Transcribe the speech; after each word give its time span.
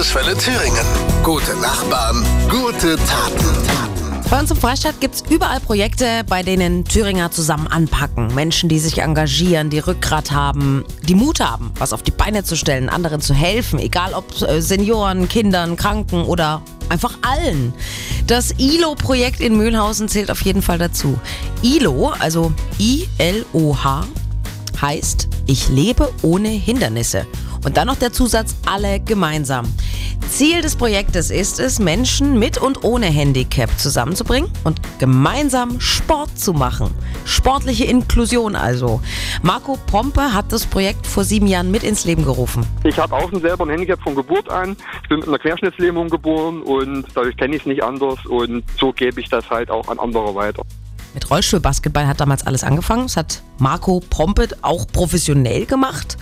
Landeswelle 0.00 0.34
Thüringen. 0.34 0.86
Gute 1.22 1.54
Nachbarn, 1.60 2.24
gute 2.48 2.96
Taten. 2.96 3.44
Bei 4.30 4.40
uns 4.40 4.50
im 4.50 4.56
Freistaat 4.56 4.98
gibt 4.98 5.16
es 5.16 5.24
überall 5.28 5.60
Projekte, 5.60 6.24
bei 6.26 6.42
denen 6.42 6.86
Thüringer 6.86 7.30
zusammen 7.30 7.66
anpacken. 7.66 8.34
Menschen, 8.34 8.70
die 8.70 8.78
sich 8.78 9.02
engagieren, 9.02 9.68
die 9.68 9.78
Rückgrat 9.78 10.30
haben, 10.30 10.86
die 11.02 11.14
Mut 11.14 11.40
haben, 11.40 11.70
was 11.74 11.92
auf 11.92 12.02
die 12.02 12.12
Beine 12.12 12.44
zu 12.44 12.56
stellen, 12.56 12.88
anderen 12.88 13.20
zu 13.20 13.34
helfen, 13.34 13.78
egal 13.78 14.14
ob 14.14 14.24
äh, 14.40 14.62
Senioren, 14.62 15.28
Kindern, 15.28 15.76
Kranken 15.76 16.22
oder 16.22 16.62
einfach 16.88 17.18
allen. 17.20 17.74
Das 18.26 18.54
ILO-Projekt 18.56 19.42
in 19.42 19.58
Mühlhausen 19.58 20.08
zählt 20.08 20.30
auf 20.30 20.40
jeden 20.40 20.62
Fall 20.62 20.78
dazu. 20.78 21.18
ILO, 21.60 22.14
also 22.18 22.54
I-L-O-H, 22.78 24.06
heißt, 24.80 25.28
ich 25.44 25.68
lebe 25.68 26.10
ohne 26.22 26.48
Hindernisse. 26.48 27.26
Und 27.64 27.76
dann 27.76 27.86
noch 27.86 27.96
der 27.96 28.12
Zusatz, 28.12 28.54
alle 28.64 29.00
gemeinsam. 29.00 29.70
Ziel 30.28 30.62
des 30.62 30.76
Projektes 30.76 31.30
ist 31.30 31.60
es, 31.60 31.78
Menschen 31.78 32.38
mit 32.38 32.58
und 32.58 32.84
ohne 32.84 33.06
Handicap 33.06 33.70
zusammenzubringen 33.78 34.50
und 34.64 34.80
gemeinsam 34.98 35.80
Sport 35.80 36.38
zu 36.38 36.52
machen. 36.52 36.90
Sportliche 37.24 37.84
Inklusion 37.84 38.56
also. 38.56 39.00
Marco 39.42 39.78
Pompe 39.86 40.32
hat 40.32 40.52
das 40.52 40.66
Projekt 40.66 41.06
vor 41.06 41.24
sieben 41.24 41.46
Jahren 41.46 41.70
mit 41.70 41.82
ins 41.82 42.04
Leben 42.04 42.24
gerufen. 42.24 42.66
Ich 42.84 42.98
habe 42.98 43.14
auch 43.14 43.30
selber 43.32 43.64
ein 43.64 43.70
Handicap 43.70 44.00
von 44.02 44.14
Geburt 44.14 44.48
an. 44.50 44.76
Ich 45.02 45.08
bin 45.08 45.18
mit 45.18 45.28
einer 45.28 45.38
Querschnittslähmung 45.38 46.08
geboren 46.08 46.62
und 46.62 47.06
dadurch 47.14 47.36
kenne 47.36 47.56
ich 47.56 47.62
es 47.62 47.66
nicht 47.66 47.82
anders 47.82 48.24
und 48.26 48.64
so 48.78 48.92
gebe 48.92 49.20
ich 49.20 49.28
das 49.28 49.48
halt 49.50 49.70
auch 49.70 49.88
an 49.88 49.98
andere 49.98 50.34
weiter. 50.34 50.62
Mit 51.14 51.28
Rollstuhlbasketball 51.28 52.06
hat 52.06 52.20
damals 52.20 52.46
alles 52.46 52.62
angefangen. 52.62 53.04
Das 53.04 53.16
hat 53.16 53.42
Marco 53.58 54.00
Pompe 54.10 54.48
auch 54.62 54.86
professionell 54.86 55.66
gemacht 55.66 56.16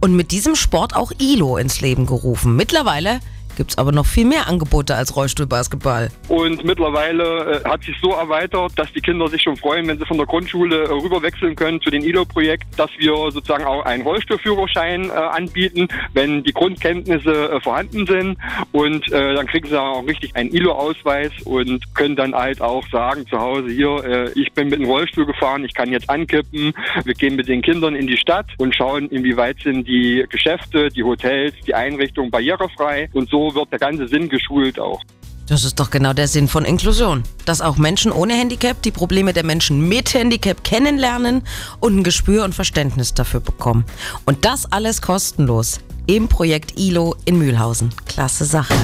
und 0.00 0.14
mit 0.14 0.30
diesem 0.30 0.54
Sport 0.54 0.94
auch 0.94 1.12
ILO 1.18 1.56
ins 1.56 1.80
Leben 1.80 2.06
gerufen. 2.06 2.54
Mittlerweile 2.54 3.20
gibt 3.58 3.72
es 3.72 3.78
aber 3.78 3.90
noch 3.90 4.06
viel 4.06 4.24
mehr 4.24 4.46
Angebote 4.46 4.94
als 4.94 5.16
Rollstuhlbasketball. 5.16 6.10
Und 6.28 6.64
mittlerweile 6.64 7.60
äh, 7.64 7.68
hat 7.68 7.82
sich 7.82 7.96
so 8.00 8.12
erweitert, 8.12 8.72
dass 8.76 8.90
die 8.92 9.00
Kinder 9.00 9.26
sich 9.26 9.42
schon 9.42 9.56
freuen, 9.56 9.88
wenn 9.88 9.98
sie 9.98 10.06
von 10.06 10.16
der 10.16 10.26
Grundschule 10.26 10.84
äh, 10.84 10.92
rüberwechseln 10.92 11.56
können 11.56 11.80
zu 11.80 11.90
den 11.90 12.02
ILO-Projekt, 12.02 12.66
dass 12.76 12.90
wir 12.98 13.12
sozusagen 13.32 13.64
auch 13.64 13.84
einen 13.84 14.04
Rollstuhlführerschein 14.04 15.10
äh, 15.10 15.12
anbieten, 15.12 15.88
wenn 16.14 16.44
die 16.44 16.52
Grundkenntnisse 16.52 17.50
äh, 17.50 17.60
vorhanden 17.60 18.06
sind. 18.06 18.38
Und 18.70 19.10
äh, 19.10 19.34
dann 19.34 19.48
kriegen 19.48 19.68
sie 19.68 19.80
auch 19.80 20.06
richtig 20.06 20.36
einen 20.36 20.52
ILO-Ausweis 20.52 21.32
und 21.44 21.82
können 21.96 22.14
dann 22.14 22.34
halt 22.34 22.60
auch 22.60 22.86
sagen 22.90 23.26
zu 23.26 23.40
Hause, 23.40 23.70
hier, 23.70 24.04
äh, 24.04 24.30
ich 24.40 24.52
bin 24.52 24.68
mit 24.68 24.78
dem 24.78 24.86
Rollstuhl 24.86 25.26
gefahren, 25.26 25.64
ich 25.64 25.74
kann 25.74 25.90
jetzt 25.90 26.08
ankippen. 26.08 26.72
Wir 27.04 27.14
gehen 27.14 27.34
mit 27.34 27.48
den 27.48 27.62
Kindern 27.62 27.96
in 27.96 28.06
die 28.06 28.16
Stadt 28.16 28.46
und 28.58 28.76
schauen, 28.76 29.08
inwieweit 29.08 29.58
sind 29.64 29.88
die 29.88 30.24
Geschäfte, 30.28 30.90
die 30.90 31.02
Hotels, 31.02 31.54
die 31.66 31.74
Einrichtungen 31.74 32.30
barrierefrei. 32.30 33.10
Und 33.12 33.28
so 33.50 33.60
wird 33.60 33.72
der 33.72 33.78
ganze 33.78 34.08
Sinn 34.08 34.28
geschult 34.28 34.78
auch. 34.78 35.00
Das 35.48 35.64
ist 35.64 35.80
doch 35.80 35.90
genau 35.90 36.12
der 36.12 36.28
Sinn 36.28 36.46
von 36.46 36.66
Inklusion. 36.66 37.22
Dass 37.46 37.62
auch 37.62 37.78
Menschen 37.78 38.12
ohne 38.12 38.34
Handicap 38.34 38.82
die 38.82 38.90
Probleme 38.90 39.32
der 39.32 39.44
Menschen 39.44 39.88
mit 39.88 40.12
Handicap 40.12 40.62
kennenlernen 40.62 41.42
und 41.80 41.96
ein 41.96 42.04
Gespür 42.04 42.44
und 42.44 42.54
Verständnis 42.54 43.14
dafür 43.14 43.40
bekommen. 43.40 43.84
Und 44.26 44.44
das 44.44 44.70
alles 44.70 45.00
kostenlos 45.00 45.80
im 46.06 46.28
Projekt 46.28 46.78
ILO 46.78 47.16
in 47.24 47.38
Mühlhausen. 47.38 47.90
Klasse 48.06 48.44
Sache. 48.44 48.74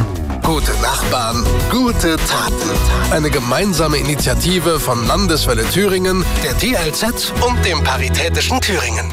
Gute 0.42 0.72
Nachbarn, 0.82 1.44
gute 1.70 2.16
Taten. 2.16 2.70
Eine 3.10 3.30
gemeinsame 3.30 3.96
Initiative 3.96 4.78
von 4.78 5.06
Landeswelle 5.06 5.64
Thüringen, 5.68 6.24
der 6.42 6.54
DLZ 6.54 7.32
und 7.46 7.64
dem 7.64 7.82
Paritätischen 7.82 8.60
Thüringen. 8.60 9.12